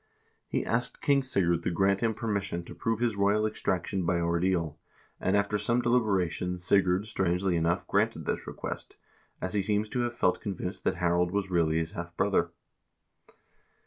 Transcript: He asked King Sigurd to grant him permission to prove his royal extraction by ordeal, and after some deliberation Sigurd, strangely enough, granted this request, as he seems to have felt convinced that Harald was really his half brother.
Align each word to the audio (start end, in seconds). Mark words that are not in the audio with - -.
He 0.47 0.65
asked 0.65 0.99
King 1.03 1.21
Sigurd 1.21 1.61
to 1.61 1.69
grant 1.69 2.01
him 2.01 2.15
permission 2.15 2.63
to 2.63 2.73
prove 2.73 2.97
his 2.97 3.15
royal 3.15 3.45
extraction 3.45 4.03
by 4.03 4.19
ordeal, 4.19 4.79
and 5.19 5.37
after 5.37 5.59
some 5.59 5.79
deliberation 5.79 6.57
Sigurd, 6.57 7.05
strangely 7.05 7.55
enough, 7.55 7.85
granted 7.85 8.25
this 8.25 8.47
request, 8.47 8.95
as 9.43 9.53
he 9.53 9.61
seems 9.61 9.89
to 9.89 9.99
have 9.99 10.15
felt 10.15 10.41
convinced 10.41 10.85
that 10.85 10.95
Harald 10.95 11.29
was 11.29 11.51
really 11.51 11.77
his 11.77 11.91
half 11.91 12.17
brother. 12.17 12.49